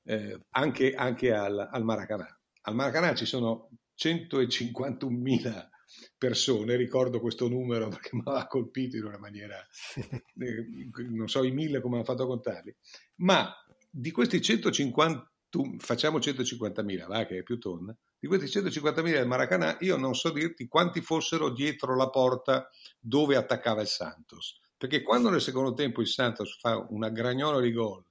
[0.04, 2.26] eh, anche, anche al, al, Maracanã.
[2.62, 5.68] Al Maracanã ci sono 151.000
[6.16, 9.56] persone, ricordo questo numero perché mi aveva colpito in una maniera,
[10.38, 10.66] eh,
[11.08, 12.74] non so i mille come hanno fatto a contarli,
[13.16, 13.52] ma
[13.90, 15.32] di questi 150,
[15.78, 20.30] facciamo 150.000, va che è più tonda, di questi 150.000 del Maracanã io non so
[20.30, 22.68] dirti quanti fossero dietro la porta
[23.00, 27.70] dove attaccava il Santos perché quando nel secondo tempo il Santos fa una gragnola di
[27.70, 28.02] gol,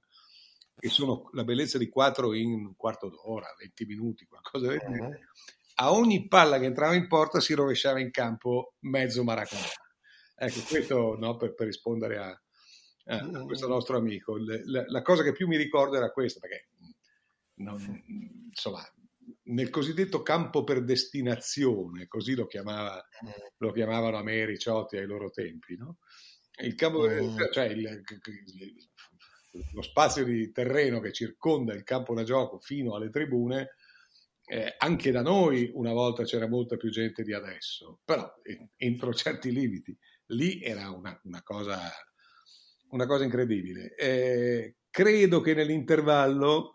[0.78, 5.06] che sono la bellezza di 4 in un quarto d'ora, 20 minuti, qualcosa del genere,
[5.06, 5.18] uh-huh.
[5.74, 9.66] a ogni palla che entrava in porta si rovesciava in campo mezzo Maracanã.
[10.36, 14.36] Ecco, questo no, per, per, rispondere a, a, a, questo nostro amico.
[14.38, 16.68] La, la, cosa che più mi ricordo era questa, perché
[17.54, 17.82] non,
[18.46, 18.88] insomma,
[19.46, 23.04] nel cosiddetto campo per destinazione, così lo, chiamava,
[23.56, 25.98] lo chiamavano a me Ricciotti ai loro tempi, no?
[26.62, 27.38] Il campo, mm.
[27.52, 28.02] cioè il,
[29.72, 33.74] lo spazio di terreno che circonda il campo da gioco fino alle tribune,
[34.44, 38.32] eh, anche da noi una volta c'era molta più gente di adesso, però
[38.76, 39.96] entro certi limiti.
[40.26, 41.78] Lì era una, una, cosa,
[42.90, 43.94] una cosa, incredibile.
[43.96, 46.74] Eh, credo che nell'intervallo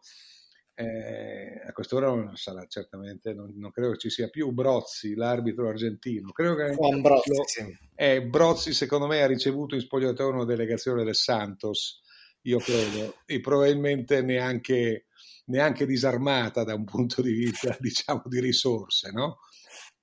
[0.76, 5.70] eh, a quest'ora non sarà certamente, non, non, credo che ci sia più Brozzi, l'arbitro
[5.70, 6.32] argentino.
[6.32, 7.78] Credo che Juan Brozzi, sì.
[7.96, 12.02] eh, Brozzi, secondo me, ha ricevuto in spogliatoio una delegazione del Santos,
[12.42, 15.06] io credo, e probabilmente neanche,
[15.46, 19.40] neanche disarmata da un punto di vista, diciamo, di risorse, no?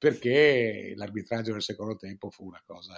[0.02, 2.94] perché l'arbitraggio del secondo tempo fu una cosa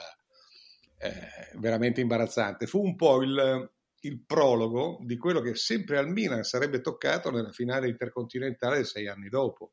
[0.96, 2.66] eh, veramente imbarazzante.
[2.66, 3.70] Fu un po' il,
[4.06, 9.28] il, prologo di quello che sempre al Milan sarebbe toccato nella finale intercontinentale sei anni
[9.28, 9.72] dopo.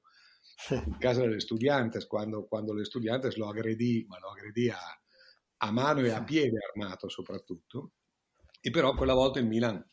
[0.70, 4.80] In casa delle Studiantes, quando, quando le Studiantes lo aggredì, ma lo aggredì a,
[5.58, 7.94] a mano e a piede armato soprattutto,
[8.60, 9.84] e però quella volta il Milan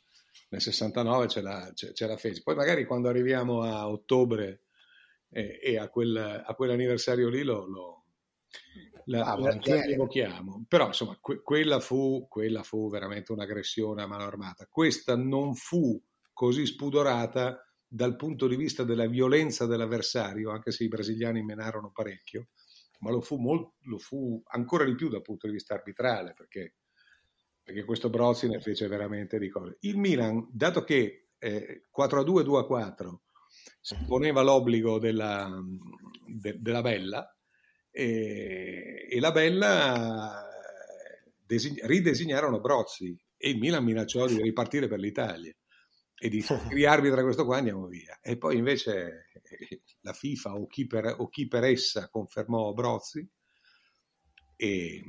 [0.50, 2.42] nel 69 ce la, ce, ce la fece.
[2.42, 4.64] Poi magari quando arriviamo a ottobre
[5.30, 7.97] e, e a, quel, a, quell'anniversario lì lo, lo
[9.06, 10.64] la, ah, la, la evochiamo.
[10.68, 14.66] Però insomma, que, quella, fu, quella fu veramente un'aggressione a mano armata.
[14.66, 16.00] Questa non fu
[16.32, 22.48] così spudorata dal punto di vista della violenza dell'avversario, anche se i brasiliani menarono parecchio,
[23.00, 26.74] ma lo fu, molto, lo fu ancora di più dal punto di vista arbitrale, perché,
[27.62, 29.78] perché questo Brozzi ne fece veramente di cose.
[29.80, 33.22] Il Milan, dato che eh, 4 a 2, 2 a 4,
[33.80, 35.50] si poneva l'obbligo della,
[36.26, 37.37] de, della Bella,
[37.98, 40.46] e, e la Bella
[41.44, 45.52] design, ridesignarono Brozzi e il Milan minacciò di ripartire per l'Italia
[46.16, 48.20] e di riarbitra questo qua andiamo via.
[48.22, 53.28] E poi invece eh, la FIFA o chi per, o chi per essa confermò Brozzi
[54.54, 55.02] e,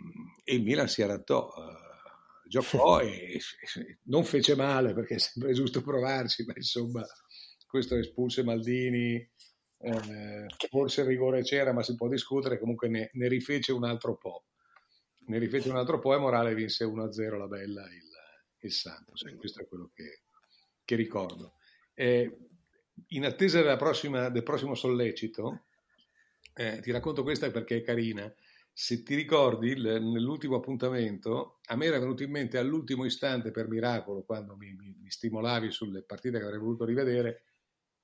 [0.43, 5.53] e, il Milan si adattò, uh, giocò e, e, non fece male perché è sempre
[5.53, 7.05] giusto provarci, ma insomma
[7.67, 9.29] questo espulse Maldini,
[9.81, 14.17] eh, forse il rigore c'era ma si può discutere, comunque ne, ne, rifece un altro
[14.17, 14.45] po'.
[15.27, 18.11] Ne rifece un altro po' e Morale vinse 1-0 la bella il,
[18.61, 20.21] il Santos, questo è quello che,
[20.83, 21.53] che ricordo.
[21.93, 22.37] Eh,
[23.09, 25.65] in attesa prossima, del prossimo sollecito,
[26.53, 28.31] eh, ti racconto questa perché è carina.
[28.71, 34.23] Se ti ricordi, nell'ultimo appuntamento, a me era venuto in mente all'ultimo istante, per miracolo,
[34.23, 37.43] quando mi, mi, mi stimolavi sulle partite che avrei voluto rivedere,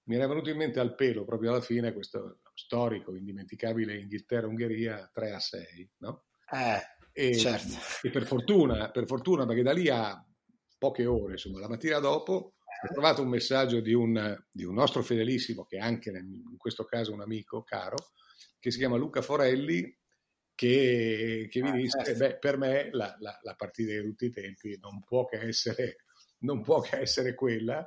[0.05, 5.31] mi era venuto in mente al pelo proprio alla fine questo storico, indimenticabile Inghilterra-Ungheria 3
[5.31, 6.25] a 6, no?
[6.51, 7.73] Eh, e, certo.
[8.01, 10.23] e per fortuna, per fortuna, perché da lì a
[10.77, 12.33] poche ore, insomma, la mattina dopo
[12.87, 16.83] ho trovato un messaggio di un, di un nostro fedelissimo, che è anche in questo
[16.83, 17.95] caso un amico caro,
[18.59, 19.97] che si chiama Luca Forelli,
[20.53, 22.17] che, che mi ah, disse, certo.
[22.17, 25.97] beh, per me la, la, la, partita di tutti i tempi non può che essere,
[26.39, 27.85] non può che essere quella,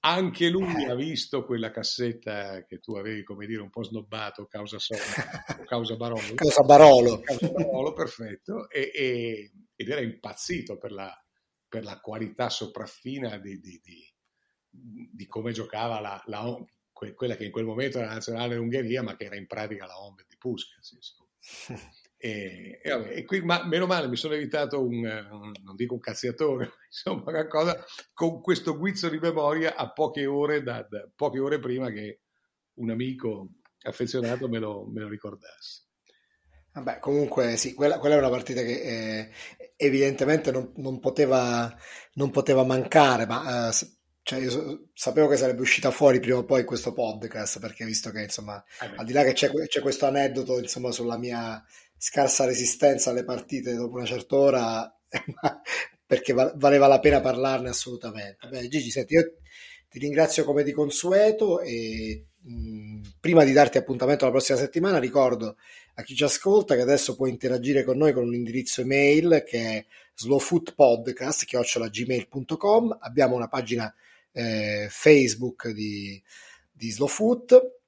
[0.00, 4.78] anche lui ha visto quella cassetta che tu avevi, come dire, un po' snobbato, causa
[4.78, 5.00] Sony,
[5.66, 6.34] causa Barolo.
[6.34, 7.20] causa Barolo.
[7.20, 11.24] Causa Barolo, perfetto, e, e, ed era impazzito per la,
[11.68, 16.56] per la qualità sopraffina di, di, di, di come giocava la, la,
[16.92, 20.00] quella che in quel momento era la nazionale Ungheria, ma che era in pratica la
[20.00, 20.96] home di Puskas.
[22.22, 25.94] E, e, vabbè, e qui, ma meno male, mi sono evitato un, un, non dico
[25.94, 31.08] un cazziatore, insomma, una cosa con questo guizzo di memoria a poche ore, da, da
[31.16, 32.20] poche ore prima che
[32.74, 33.48] un amico
[33.84, 35.84] affezionato me lo, me lo ricordasse.
[36.72, 39.30] Vabbè, comunque sì, quella, quella, è una partita che eh,
[39.76, 41.74] evidentemente non, non, poteva,
[42.14, 43.72] non, poteva, mancare, ma eh,
[44.22, 48.22] cioè io sapevo che sarebbe uscita fuori prima o poi questo podcast, perché visto che
[48.24, 51.64] insomma, eh al di là che c'è, c'è questo aneddoto insomma, sulla mia
[52.02, 54.98] scarsa resistenza alle partite dopo una certa ora,
[56.06, 58.48] perché valeva la pena parlarne assolutamente.
[58.48, 59.34] Beh, Gigi, senti, io
[59.86, 65.56] ti ringrazio come di consueto e mh, prima di darti appuntamento la prossima settimana ricordo
[65.94, 69.58] a chi ci ascolta che adesso può interagire con noi con un indirizzo email che
[69.58, 69.84] è
[70.14, 73.94] slowfootpodcast.gmail.com abbiamo una pagina
[74.32, 76.18] eh, Facebook di,
[76.72, 77.79] di Slowfoot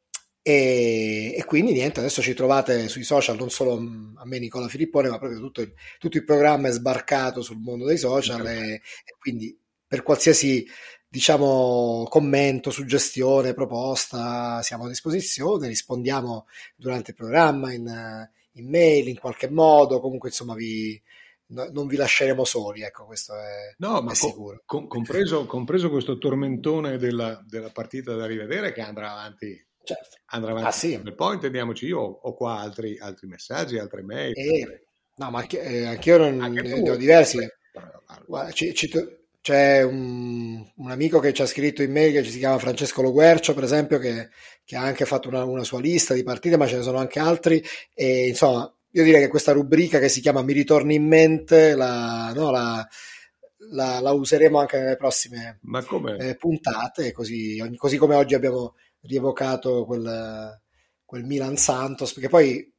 [0.43, 5.09] e, e, quindi niente, adesso ci trovate sui social, non solo a me Nicola Filippone,
[5.09, 9.15] ma proprio tutto il, tutto il programma è sbarcato sul mondo dei social e, e
[9.21, 10.67] quindi per qualsiasi
[11.07, 19.19] diciamo commento, suggestione, proposta, siamo a disposizione, rispondiamo durante il programma in, in mail in
[19.19, 21.01] qualche modo, comunque insomma vi,
[21.49, 24.63] no, non vi lasceremo soli, ecco questo è, no, ma è sicuro.
[24.65, 30.16] Com, compreso, compreso, questo tormentone della, della partita da rivedere che andrà avanti certo.
[30.27, 30.68] andrà avanti.
[30.68, 31.12] Ah, sì.
[31.14, 34.33] Poi intendiamoci, io ho qua altri, altri messaggi, altre mail.
[34.35, 34.85] Eh,
[35.16, 37.38] no, ma anche, eh, anch'io non, anche ne ho diversi.
[38.27, 38.90] Guarda, ci, ci,
[39.40, 43.54] c'è un, un, amico che ci ha scritto in mail che si chiama Francesco Loguercio,
[43.54, 44.29] per esempio, che,
[44.65, 47.19] che ha anche fatto una, una, sua lista di partite, ma ce ne sono anche
[47.19, 47.63] altri.
[47.92, 52.33] E insomma, io direi che questa rubrica che si chiama Mi ritorni in mente, la,
[52.35, 52.87] no, la,
[53.71, 55.59] la, la useremo anche nelle prossime
[56.19, 60.61] eh, puntate, così, così come oggi abbiamo rievocato quel,
[61.05, 62.73] quel Milan Santos, perché poi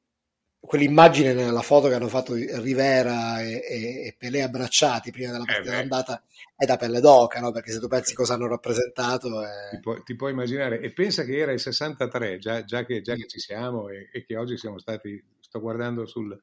[0.66, 5.74] quell'immagine nella foto che hanno fatto Rivera e, e, e Pelé abbracciati prima della partita
[5.74, 6.24] eh d'andata
[6.56, 7.52] è da pelle d'oca, no?
[7.52, 9.44] perché se tu pensi cosa hanno rappresentato...
[9.44, 9.70] È...
[9.72, 13.16] Ti, puoi, ti, puoi, immaginare, e pensa che era il 63, già, già, che, già
[13.16, 16.42] che, ci siamo e, e, che oggi siamo stati, sto guardando sul,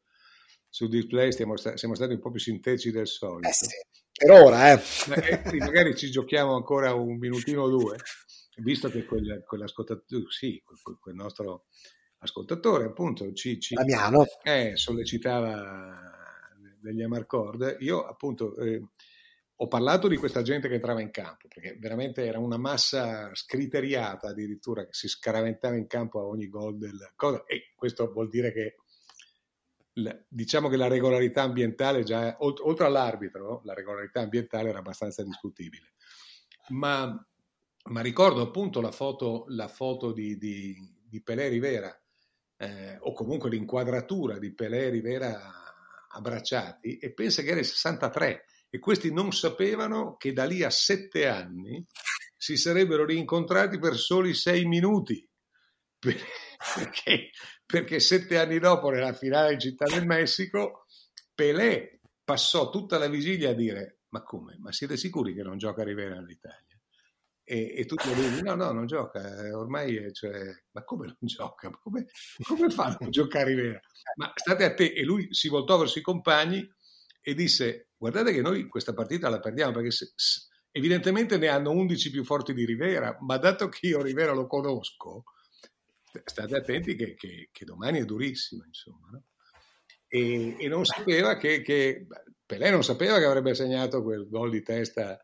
[0.68, 3.48] sul display, stiamo, siamo stati un po' più sintetici del solito.
[3.48, 3.68] Eh sì,
[4.12, 4.80] per ora, eh.
[5.06, 7.96] Magari, magari ci giochiamo ancora un minutino o due,
[8.60, 11.66] visto che quel, quell'ascoltatore, sì, quel, quel nostro
[12.18, 13.74] ascoltatore appunto ci, ci
[14.42, 16.18] eh, sollecitava
[16.80, 18.82] degli Amarcord, io appunto eh,
[19.62, 24.28] ho parlato di questa gente che entrava in campo, perché veramente era una massa scriteriata
[24.28, 28.52] addirittura che si scaraventava in campo a ogni gol del cosa, e questo vuol dire
[28.52, 28.76] che
[30.28, 35.92] diciamo che la regolarità ambientale già, oltre all'arbitro, la regolarità ambientale era abbastanza discutibile.
[36.68, 37.22] Ma,
[37.90, 41.94] ma ricordo appunto la foto, la foto di, di, di Pelé Rivera
[42.56, 45.40] eh, o comunque l'inquadratura di Pelé Rivera
[46.08, 50.70] abbracciati e pensa che era il 63 e questi non sapevano che da lì a
[50.70, 51.84] sette anni
[52.36, 55.28] si sarebbero rincontrati per soli sei minuti
[55.98, 57.30] perché,
[57.66, 60.86] perché sette anni dopo nella finale in Città del Messico
[61.34, 64.56] Pelé passò tutta la vigilia a dire ma come?
[64.58, 66.69] Ma siete sicuri che non gioca Rivera all'Italia?
[67.50, 71.68] E, e tutti dicono no, no, non gioca, eh, ormai, cioè, ma come non gioca?
[71.68, 72.06] Ma come,
[72.46, 73.80] come fa a non giocare Rivera?
[74.14, 76.64] Ma state a te, e lui si voltò verso i compagni
[77.20, 80.12] e disse, guardate che noi questa partita la perdiamo perché se,
[80.70, 85.24] evidentemente ne hanno 11 più forti di Rivera, ma dato che io Rivera lo conosco,
[86.24, 89.08] state attenti che, che, che domani è durissimo, insomma.
[89.10, 89.24] No?
[90.06, 92.06] E, e, non sapeva che, che
[92.46, 95.20] Pelé non sapeva che avrebbe segnato quel gol di testa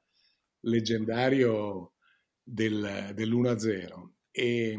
[0.62, 1.92] leggendario
[2.48, 4.76] del, dell'1-0 e,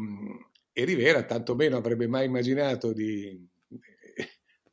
[0.72, 3.46] e, Rivera tanto meno avrebbe mai immaginato di,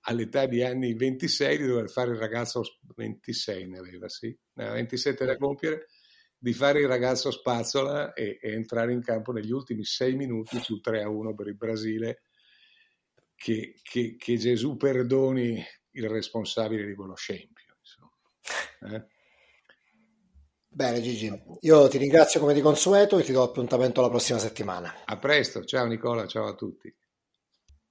[0.08, 2.62] all'età di anni 26 di dover fare il ragazzo
[2.96, 5.88] 26 ne aveva sì, ne aveva 27 da compiere
[6.38, 10.80] di fare il ragazzo spazzola e, e entrare in campo negli ultimi sei minuti sul
[10.82, 12.22] 3-1 per il Brasile
[13.36, 18.96] che, che, che Gesù perdoni il responsabile di quello scempio insomma.
[18.96, 19.06] Eh?
[20.76, 24.94] Bene Gigi, io ti ringrazio come di consueto e ti do appuntamento la prossima settimana.
[25.06, 26.94] A presto, ciao Nicola, ciao a tutti.